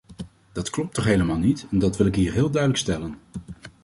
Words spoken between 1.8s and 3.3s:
wil ik hier heel duidelijk stellen.